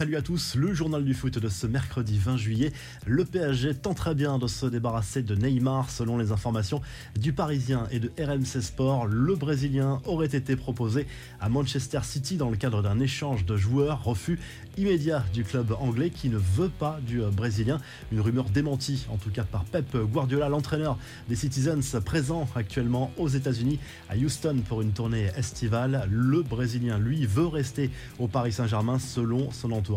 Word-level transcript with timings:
Salut 0.00 0.14
à 0.14 0.22
tous, 0.22 0.54
le 0.54 0.72
journal 0.72 1.04
du 1.04 1.12
foot 1.12 1.40
de 1.40 1.48
ce 1.48 1.66
mercredi 1.66 2.18
20 2.18 2.36
juillet. 2.36 2.72
Le 3.04 3.24
PSG 3.24 3.74
très 3.96 4.14
bien 4.14 4.38
de 4.38 4.46
se 4.46 4.64
débarrasser 4.64 5.24
de 5.24 5.34
Neymar 5.34 5.90
selon 5.90 6.18
les 6.18 6.30
informations 6.30 6.80
du 7.18 7.32
Parisien 7.32 7.88
et 7.90 7.98
de 7.98 8.12
RMC 8.16 8.62
Sport. 8.62 9.06
Le 9.06 9.34
Brésilien 9.34 10.00
aurait 10.04 10.36
été 10.36 10.54
proposé 10.54 11.08
à 11.40 11.48
Manchester 11.48 11.98
City 12.04 12.36
dans 12.36 12.48
le 12.48 12.56
cadre 12.56 12.80
d'un 12.80 13.00
échange 13.00 13.44
de 13.44 13.56
joueurs. 13.56 14.04
Refus 14.04 14.38
immédiat 14.76 15.24
du 15.34 15.42
club 15.42 15.74
anglais 15.80 16.10
qui 16.10 16.28
ne 16.28 16.38
veut 16.38 16.68
pas 16.68 17.00
du 17.04 17.20
Brésilien. 17.32 17.80
Une 18.12 18.20
rumeur 18.20 18.50
démentie 18.50 19.04
en 19.10 19.16
tout 19.16 19.30
cas 19.30 19.42
par 19.42 19.64
Pep 19.64 19.96
Guardiola, 19.96 20.48
l'entraîneur 20.48 20.96
des 21.28 21.34
Citizens 21.34 21.98
présent 22.04 22.46
actuellement 22.54 23.10
aux 23.16 23.26
États-Unis 23.26 23.80
à 24.08 24.16
Houston 24.16 24.62
pour 24.68 24.80
une 24.80 24.92
tournée 24.92 25.32
estivale. 25.36 26.06
Le 26.08 26.44
Brésilien 26.44 27.00
lui 27.00 27.26
veut 27.26 27.48
rester 27.48 27.90
au 28.20 28.28
Paris 28.28 28.52
Saint-Germain 28.52 29.00
selon 29.00 29.50
son 29.50 29.72
entourage 29.72 29.87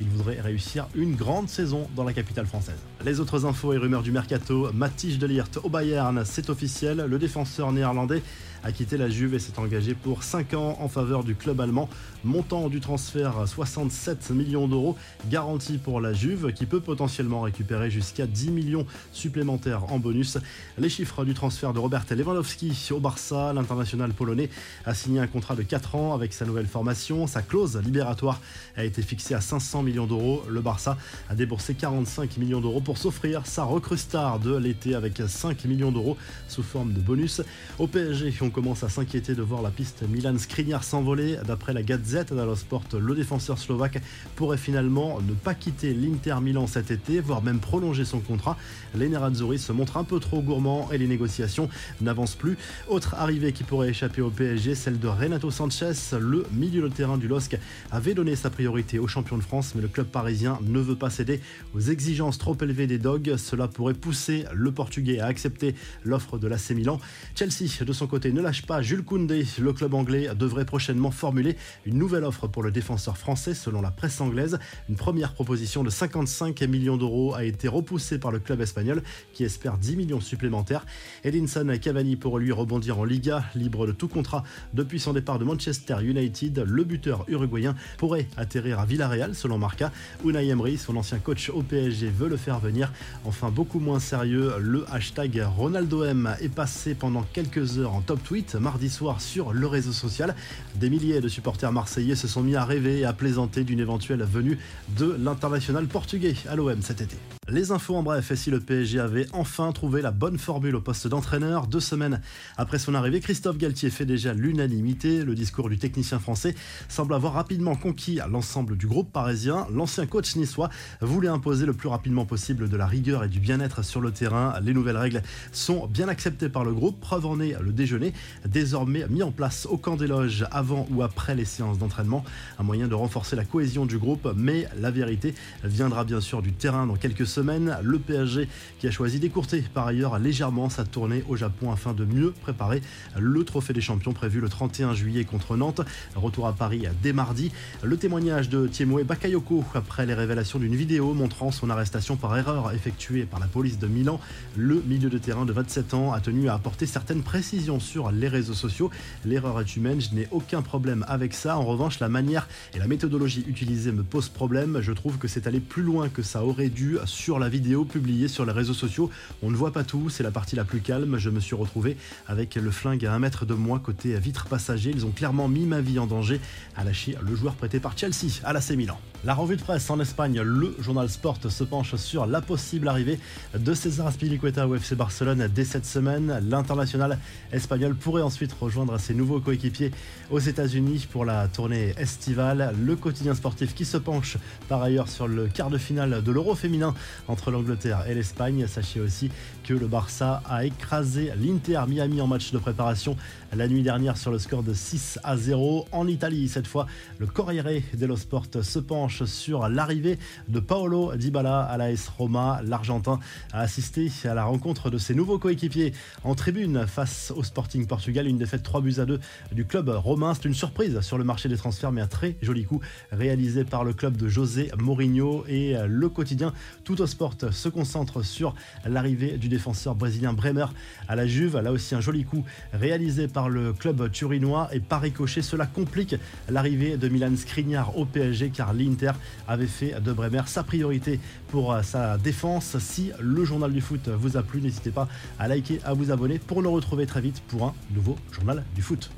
il 0.00 0.08
voudrait 0.08 0.40
réussir 0.40 0.86
une 0.94 1.14
grande 1.14 1.48
saison 1.48 1.88
dans 1.96 2.04
la 2.04 2.12
capitale 2.12 2.46
française. 2.46 2.78
Les 3.04 3.20
autres 3.20 3.46
infos 3.46 3.72
et 3.72 3.78
rumeurs 3.78 4.02
du 4.02 4.12
mercato, 4.12 4.70
Matisse 4.72 5.18
de 5.18 5.26
Liert 5.26 5.48
au 5.62 5.68
Bayern, 5.68 6.22
c'est 6.24 6.50
officiel, 6.50 7.04
le 7.08 7.18
défenseur 7.18 7.72
néerlandais 7.72 8.22
a 8.62 8.72
quitté 8.72 8.96
la 8.96 9.08
Juve 9.08 9.34
et 9.34 9.38
s'est 9.38 9.58
engagé 9.58 9.94
pour 9.94 10.22
5 10.22 10.54
ans 10.54 10.76
en 10.80 10.88
faveur 10.88 11.24
du 11.24 11.34
club 11.34 11.60
allemand. 11.60 11.88
Montant 12.22 12.68
du 12.68 12.80
transfert 12.80 13.48
67 13.48 14.30
millions 14.30 14.68
d'euros, 14.68 14.96
garantie 15.30 15.78
pour 15.78 16.00
la 16.00 16.12
Juve 16.12 16.52
qui 16.52 16.66
peut 16.66 16.80
potentiellement 16.80 17.40
récupérer 17.40 17.90
jusqu'à 17.90 18.26
10 18.26 18.50
millions 18.50 18.86
supplémentaires 19.12 19.90
en 19.90 19.98
bonus. 19.98 20.36
Les 20.78 20.90
chiffres 20.90 21.24
du 21.24 21.32
transfert 21.32 21.72
de 21.72 21.78
Robert 21.78 22.04
Lewandowski 22.10 22.90
au 22.90 23.00
Barça, 23.00 23.52
l'international 23.54 24.12
polonais 24.12 24.50
a 24.84 24.94
signé 24.94 25.20
un 25.20 25.26
contrat 25.26 25.54
de 25.54 25.62
4 25.62 25.94
ans 25.94 26.14
avec 26.14 26.32
sa 26.34 26.44
nouvelle 26.44 26.66
formation. 26.66 27.26
Sa 27.26 27.42
clause 27.42 27.80
libératoire 27.82 28.40
a 28.76 28.84
été 28.84 29.00
fixée 29.02 29.34
à 29.34 29.40
500 29.40 29.82
millions 29.82 30.06
d'euros. 30.06 30.42
Le 30.48 30.60
Barça 30.60 30.98
a 31.28 31.34
déboursé 31.34 31.74
45 31.74 32.36
millions 32.36 32.60
d'euros 32.60 32.80
pour 32.80 32.98
s'offrir 32.98 33.46
sa 33.46 33.64
recrue 33.64 33.96
star 33.96 34.38
de 34.38 34.54
l'été 34.56 34.94
avec 34.94 35.22
5 35.26 35.64
millions 35.64 35.92
d'euros 35.92 36.16
sous 36.48 36.62
forme 36.62 36.92
de 36.92 37.00
bonus. 37.00 37.40
Au 37.78 37.86
PSG, 37.86 38.30
commence 38.50 38.82
à 38.82 38.88
s'inquiéter 38.88 39.34
de 39.34 39.42
voir 39.42 39.62
la 39.62 39.70
piste 39.70 40.02
Milan 40.08 40.36
Skriniar 40.38 40.84
s'envoler. 40.84 41.38
D'après 41.46 41.72
la 41.72 41.82
Gazette 41.82 42.32
dello 42.32 42.54
Sport, 42.54 42.84
le 43.00 43.14
défenseur 43.14 43.58
slovaque 43.58 44.00
pourrait 44.36 44.58
finalement 44.58 45.20
ne 45.20 45.32
pas 45.32 45.54
quitter 45.54 45.94
l'Inter 45.94 46.36
Milan 46.42 46.66
cet 46.66 46.90
été, 46.90 47.20
voire 47.20 47.42
même 47.42 47.60
prolonger 47.60 48.04
son 48.04 48.20
contrat. 48.20 48.56
Les 48.94 49.08
Nerazzurri 49.08 49.58
se 49.58 49.72
montrent 49.72 49.96
un 49.96 50.04
peu 50.04 50.20
trop 50.20 50.42
gourmands 50.42 50.88
et 50.92 50.98
les 50.98 51.06
négociations 51.06 51.68
n'avancent 52.00 52.34
plus. 52.34 52.58
Autre 52.88 53.14
arrivée 53.14 53.52
qui 53.52 53.64
pourrait 53.64 53.90
échapper 53.90 54.22
au 54.22 54.30
PSG, 54.30 54.74
celle 54.74 54.98
de 54.98 55.08
Renato 55.08 55.50
Sanchez. 55.50 55.92
Le 56.18 56.46
milieu 56.52 56.82
de 56.82 56.88
terrain 56.88 57.18
du 57.18 57.28
LOSC 57.28 57.58
avait 57.90 58.14
donné 58.14 58.36
sa 58.36 58.50
priorité 58.50 58.98
au 58.98 59.06
champion 59.06 59.36
de 59.36 59.42
France, 59.42 59.72
mais 59.74 59.82
le 59.82 59.88
club 59.88 60.06
parisien 60.06 60.58
ne 60.62 60.80
veut 60.80 60.96
pas 60.96 61.10
céder 61.10 61.40
aux 61.74 61.80
exigences 61.80 62.38
trop 62.38 62.56
élevées 62.60 62.86
des 62.86 62.98
Dogs. 62.98 63.36
Cela 63.36 63.68
pourrait 63.68 63.94
pousser 63.94 64.44
le 64.52 64.72
Portugais 64.72 65.20
à 65.20 65.26
accepter 65.26 65.74
l'offre 66.04 66.38
de 66.38 66.48
l'AC 66.48 66.70
Milan. 66.70 67.00
Chelsea, 67.34 67.84
de 67.84 67.92
son 67.92 68.06
côté, 68.06 68.32
ne 68.32 68.39
lâche 68.40 68.66
pas 68.66 68.82
Jules 68.82 69.04
Koundé. 69.04 69.44
Le 69.58 69.72
club 69.72 69.94
anglais 69.94 70.28
devrait 70.34 70.64
prochainement 70.64 71.10
formuler 71.10 71.56
une 71.84 71.98
nouvelle 71.98 72.24
offre 72.24 72.46
pour 72.46 72.62
le 72.62 72.70
défenseur 72.70 73.18
français, 73.18 73.54
selon 73.54 73.82
la 73.82 73.90
presse 73.90 74.20
anglaise. 74.20 74.58
Une 74.88 74.96
première 74.96 75.32
proposition 75.32 75.84
de 75.84 75.90
55 75.90 76.60
millions 76.62 76.96
d'euros 76.96 77.34
a 77.34 77.44
été 77.44 77.68
repoussée 77.68 78.18
par 78.18 78.30
le 78.30 78.38
club 78.38 78.60
espagnol, 78.60 79.02
qui 79.32 79.44
espère 79.44 79.78
10 79.78 79.96
millions 79.96 80.20
supplémentaires. 80.20 80.86
Edinson 81.24 81.76
Cavani 81.80 82.16
pourrait 82.16 82.42
lui 82.42 82.52
rebondir 82.52 82.98
en 82.98 83.04
Liga, 83.04 83.44
libre 83.54 83.86
de 83.86 83.92
tout 83.92 84.08
contrat 84.08 84.44
depuis 84.74 85.00
son 85.00 85.12
départ 85.12 85.38
de 85.38 85.44
Manchester 85.44 85.96
United. 86.02 86.64
Le 86.66 86.84
buteur 86.84 87.24
uruguayen 87.28 87.74
pourrait 87.98 88.28
atterrir 88.36 88.80
à 88.80 88.86
Villarreal, 88.86 89.34
selon 89.34 89.58
Marca. 89.58 89.92
Unai 90.24 90.48
Emery, 90.48 90.78
son 90.78 90.96
ancien 90.96 91.18
coach 91.18 91.50
au 91.50 91.62
PSG, 91.62 92.08
veut 92.10 92.28
le 92.28 92.36
faire 92.36 92.60
venir. 92.60 92.92
Enfin, 93.24 93.50
beaucoup 93.50 93.80
moins 93.80 94.00
sérieux, 94.00 94.54
le 94.58 94.84
hashtag 94.90 95.42
RonaldoM 95.56 96.34
est 96.40 96.48
passé 96.48 96.94
pendant 96.94 97.22
quelques 97.22 97.78
heures 97.78 97.94
en 97.94 98.00
top 98.00 98.20
mardi 98.60 98.88
soir 98.88 99.20
sur 99.20 99.52
le 99.52 99.66
réseau 99.66 99.92
social. 99.92 100.36
Des 100.76 100.88
milliers 100.88 101.20
de 101.20 101.28
supporters 101.28 101.72
marseillais 101.72 102.14
se 102.14 102.28
sont 102.28 102.42
mis 102.42 102.54
à 102.54 102.64
rêver 102.64 103.00
et 103.00 103.04
à 103.04 103.12
plaisanter 103.12 103.64
d'une 103.64 103.80
éventuelle 103.80 104.22
venue 104.22 104.58
de 104.96 105.16
l'international 105.18 105.86
portugais 105.86 106.36
à 106.48 106.54
l'OM 106.54 106.80
cet 106.80 107.00
été. 107.00 107.16
Les 107.48 107.72
infos 107.72 107.96
en 107.96 108.04
bref, 108.04 108.30
et 108.30 108.36
si 108.36 108.48
le 108.50 108.60
PSG 108.60 109.00
avait 109.00 109.26
enfin 109.32 109.72
trouvé 109.72 110.02
la 110.02 110.12
bonne 110.12 110.38
formule 110.38 110.76
au 110.76 110.80
poste 110.80 111.08
d'entraîneur, 111.08 111.66
deux 111.66 111.80
semaines 111.80 112.20
après 112.56 112.78
son 112.78 112.94
arrivée, 112.94 113.18
Christophe 113.18 113.58
Galtier 113.58 113.90
fait 113.90 114.04
déjà 114.06 114.32
l'unanimité. 114.32 115.24
Le 115.24 115.34
discours 115.34 115.68
du 115.68 115.76
technicien 115.76 116.20
français 116.20 116.54
semble 116.88 117.12
avoir 117.12 117.32
rapidement 117.32 117.74
conquis 117.74 118.20
l'ensemble 118.30 118.76
du 118.76 118.86
groupe 118.86 119.10
parisien. 119.10 119.66
L'ancien 119.72 120.06
coach 120.06 120.36
niçois 120.36 120.70
voulait 121.00 121.28
imposer 121.28 121.66
le 121.66 121.72
plus 121.72 121.88
rapidement 121.88 122.24
possible 122.24 122.68
de 122.68 122.76
la 122.76 122.86
rigueur 122.86 123.24
et 123.24 123.28
du 123.28 123.40
bien-être 123.40 123.84
sur 123.84 124.00
le 124.00 124.12
terrain. 124.12 124.54
Les 124.62 124.72
nouvelles 124.72 124.98
règles 124.98 125.22
sont 125.50 125.88
bien 125.88 126.06
acceptées 126.06 126.50
par 126.50 126.64
le 126.64 126.72
groupe. 126.72 127.00
Preuve 127.00 127.26
en 127.26 127.40
est 127.40 127.56
le 127.60 127.72
déjeuner, 127.72 128.12
désormais 128.46 129.06
mis 129.08 129.22
en 129.22 129.30
place 129.30 129.66
au 129.66 129.76
camp 129.76 129.96
des 129.96 130.06
loges 130.06 130.46
avant 130.50 130.86
ou 130.90 131.02
après 131.02 131.34
les 131.34 131.44
séances 131.44 131.78
d'entraînement. 131.78 132.24
Un 132.58 132.62
moyen 132.62 132.88
de 132.88 132.94
renforcer 132.94 133.36
la 133.36 133.44
cohésion 133.44 133.86
du 133.86 133.98
groupe, 133.98 134.32
mais 134.36 134.68
la 134.78 134.90
vérité 134.90 135.34
viendra 135.64 136.04
bien 136.04 136.20
sûr 136.20 136.42
du 136.42 136.52
terrain 136.52 136.86
dans 136.86 136.96
quelques 136.96 137.26
semaines 137.26 137.76
le 137.82 137.98
PSG 137.98 138.48
qui 138.78 138.86
a 138.86 138.90
choisi 138.90 139.18
d'écourter 139.18 139.64
par 139.74 139.86
ailleurs 139.86 140.18
légèrement 140.18 140.68
sa 140.68 140.84
tournée 140.84 141.24
au 141.28 141.36
Japon 141.36 141.70
afin 141.72 141.92
de 141.92 142.04
mieux 142.04 142.32
préparer 142.32 142.82
le 143.18 143.44
trophée 143.44 143.72
des 143.72 143.80
champions 143.80 144.12
prévu 144.12 144.40
le 144.40 144.48
31 144.48 144.94
juillet 144.94 145.24
contre 145.24 145.56
Nantes. 145.56 145.80
Retour 146.14 146.46
à 146.46 146.52
Paris 146.52 146.84
dès 147.02 147.12
mardi. 147.12 147.52
Le 147.82 147.96
témoignage 147.96 148.48
de 148.48 148.66
Tiemoué 148.66 149.04
Bakayoko 149.04 149.64
après 149.74 150.06
les 150.06 150.14
révélations 150.14 150.58
d'une 150.58 150.74
vidéo 150.74 151.14
montrant 151.14 151.50
son 151.50 151.70
arrestation 151.70 152.16
par 152.16 152.36
erreur 152.36 152.72
effectuée 152.72 153.24
par 153.24 153.40
la 153.40 153.46
police 153.46 153.78
de 153.78 153.86
Milan. 153.86 154.20
Le 154.56 154.82
milieu 154.86 155.10
de 155.10 155.18
terrain 155.18 155.44
de 155.44 155.52
27 155.52 155.94
ans 155.94 156.12
a 156.12 156.20
tenu 156.20 156.48
à 156.48 156.54
apporter 156.54 156.86
certaines 156.86 157.22
précisions 157.22 157.80
sur 157.80 158.09
les 158.12 158.28
réseaux 158.28 158.54
sociaux. 158.54 158.90
L'erreur 159.24 159.60
est 159.60 159.76
humaine, 159.76 160.00
je 160.00 160.14
n'ai 160.14 160.28
aucun 160.30 160.62
problème 160.62 161.04
avec 161.08 161.34
ça. 161.34 161.58
En 161.58 161.64
revanche, 161.64 162.00
la 162.00 162.08
manière 162.08 162.48
et 162.74 162.78
la 162.78 162.86
méthodologie 162.86 163.44
utilisée 163.46 163.92
me 163.92 164.02
posent 164.02 164.28
problème. 164.28 164.80
Je 164.80 164.92
trouve 164.92 165.18
que 165.18 165.28
c'est 165.28 165.46
aller 165.46 165.60
plus 165.60 165.82
loin 165.82 166.08
que 166.08 166.22
ça 166.22 166.44
aurait 166.44 166.68
dû 166.68 166.98
sur 167.04 167.38
la 167.38 167.48
vidéo 167.48 167.84
publiée 167.84 168.28
sur 168.28 168.44
les 168.44 168.52
réseaux 168.52 168.74
sociaux. 168.74 169.10
On 169.42 169.50
ne 169.50 169.56
voit 169.56 169.72
pas 169.72 169.84
tout, 169.84 170.08
c'est 170.08 170.22
la 170.22 170.30
partie 170.30 170.56
la 170.56 170.64
plus 170.64 170.80
calme. 170.80 171.18
Je 171.18 171.30
me 171.30 171.40
suis 171.40 171.54
retrouvé 171.54 171.96
avec 172.26 172.54
le 172.54 172.70
flingue 172.70 173.04
à 173.06 173.14
un 173.14 173.18
mètre 173.18 173.46
de 173.46 173.54
moi 173.54 173.78
côté 173.78 174.18
vitre 174.18 174.46
passager. 174.46 174.90
Ils 174.90 175.06
ont 175.06 175.10
clairement 175.10 175.48
mis 175.48 175.66
ma 175.66 175.80
vie 175.80 175.98
en 175.98 176.06
danger, 176.06 176.40
a 176.76 176.84
lâché 176.84 177.16
le 177.20 177.34
joueur 177.34 177.54
prêté 177.54 177.80
par 177.80 177.96
Chelsea 177.96 178.40
à 178.44 178.52
l'AC 178.52 178.70
Milan. 178.70 178.98
La 179.22 179.34
revue 179.34 179.56
de 179.56 179.62
presse 179.62 179.90
en 179.90 180.00
Espagne, 180.00 180.40
le 180.40 180.74
journal 180.80 181.10
Sport 181.10 181.38
se 181.50 181.64
penche 181.64 181.94
sur 181.96 182.24
la 182.24 182.40
possible 182.40 182.88
arrivée 182.88 183.20
de 183.54 183.74
César 183.74 184.06
Azpilicueta 184.06 184.66
au 184.66 184.74
FC 184.74 184.94
Barcelone 184.94 185.46
dès 185.54 185.64
cette 185.64 185.84
semaine. 185.84 186.40
L'international 186.48 187.18
espagnol 187.52 187.94
pourrait 188.00 188.22
ensuite 188.22 188.52
rejoindre 188.52 188.98
ses 188.98 189.14
nouveaux 189.14 189.40
coéquipiers 189.40 189.92
aux 190.30 190.40
États-Unis 190.40 191.06
pour 191.10 191.24
la 191.24 191.46
tournée 191.46 191.94
estivale. 191.98 192.74
Le 192.82 192.96
quotidien 192.96 193.34
sportif 193.34 193.74
qui 193.74 193.84
se 193.84 193.98
penche 193.98 194.38
par 194.68 194.82
ailleurs 194.82 195.08
sur 195.08 195.28
le 195.28 195.46
quart 195.46 195.70
de 195.70 195.78
finale 195.78 196.22
de 196.22 196.32
l'Euro 196.32 196.54
féminin 196.54 196.94
entre 197.28 197.50
l'Angleterre 197.50 198.04
et 198.08 198.14
l'Espagne. 198.14 198.66
Sachez 198.66 199.00
aussi 199.00 199.30
que 199.62 199.74
le 199.74 199.86
Barça 199.86 200.42
a 200.48 200.64
écrasé 200.64 201.32
l'Inter 201.36 201.82
Miami 201.86 202.20
en 202.20 202.26
match 202.26 202.50
de 202.50 202.58
préparation 202.58 203.16
la 203.54 203.68
nuit 203.68 203.82
dernière 203.82 204.16
sur 204.16 204.30
le 204.30 204.38
score 204.38 204.62
de 204.62 204.72
6 204.72 205.18
à 205.22 205.36
0. 205.36 205.86
En 205.92 206.06
Italie, 206.06 206.48
cette 206.48 206.66
fois, 206.66 206.86
le 207.18 207.26
Corriere 207.26 207.82
dello 207.94 208.16
Sport 208.16 208.46
se 208.62 208.78
penche 208.78 209.24
sur 209.24 209.68
l'arrivée 209.68 210.18
de 210.48 210.60
Paolo 210.60 211.14
Dybala 211.16 211.60
à 211.62 211.76
l'AS 211.76 212.08
Roma. 212.16 212.60
L'Argentin 212.64 213.18
a 213.52 213.60
assisté 213.60 214.10
à 214.24 214.34
la 214.34 214.44
rencontre 214.44 214.90
de 214.90 214.98
ses 214.98 215.14
nouveaux 215.14 215.38
coéquipiers 215.38 215.92
en 216.24 216.34
tribune 216.34 216.86
face 216.86 217.32
au 217.36 217.42
Sporting 217.42 217.86
Portugal. 217.90 218.28
Une 218.28 218.38
défaite 218.38 218.62
3 218.62 218.82
buts 218.82 218.94
à 218.98 219.04
2 219.04 219.18
du 219.50 219.64
club 219.64 219.88
romain. 219.88 220.32
C'est 220.32 220.44
une 220.44 220.54
surprise 220.54 221.00
sur 221.00 221.18
le 221.18 221.24
marché 221.24 221.48
des 221.48 221.56
transferts, 221.56 221.90
mais 221.90 222.00
un 222.00 222.06
très 222.06 222.36
joli 222.40 222.64
coup 222.64 222.80
réalisé 223.10 223.64
par 223.64 223.82
le 223.82 223.92
club 223.92 224.16
de 224.16 224.28
José 224.28 224.70
Mourinho 224.78 225.44
et 225.48 225.74
le 225.88 226.08
quotidien 226.08 226.52
Tout 226.84 227.00
au 227.00 227.06
Sport 227.06 227.34
se 227.50 227.68
concentre 227.68 228.22
sur 228.22 228.54
l'arrivée 228.86 229.38
du 229.38 229.48
défenseur 229.48 229.96
brésilien 229.96 230.32
Bremer 230.32 230.66
à 231.08 231.16
la 231.16 231.26
Juve. 231.26 231.58
Là 231.58 231.72
aussi 231.72 231.96
un 231.96 232.00
joli 232.00 232.24
coup 232.24 232.44
réalisé 232.72 233.26
par 233.26 233.48
le 233.48 233.72
club 233.72 234.08
turinois 234.12 234.68
et 234.72 234.78
par 234.78 235.00
ricochet 235.00 235.42
cela 235.42 235.66
complique 235.66 236.14
l'arrivée 236.48 236.96
de 236.96 237.08
Milan 237.08 237.34
Skriniar 237.36 237.98
au 237.98 238.04
PSG 238.04 238.50
car 238.50 238.72
l'Inter 238.72 239.12
avait 239.48 239.66
fait 239.66 240.00
de 240.00 240.12
Bremer 240.12 240.42
sa 240.46 240.62
priorité 240.62 241.18
pour 241.48 241.76
sa 241.82 242.18
défense. 242.18 242.78
Si 242.78 243.10
le 243.18 243.44
journal 243.44 243.72
du 243.72 243.80
foot 243.80 244.08
vous 244.08 244.36
a 244.36 244.44
plu, 244.44 244.60
n'hésitez 244.60 244.92
pas 244.92 245.08
à 245.40 245.48
liker, 245.48 245.80
à 245.84 245.92
vous 245.92 246.12
abonner 246.12 246.38
pour 246.38 246.62
nous 246.62 246.70
retrouver 246.70 247.06
très 247.06 247.20
vite 247.20 247.42
pour 247.48 247.69
nouveau 247.90 248.16
journal 248.32 248.64
du 248.74 248.82
foot. 248.82 249.10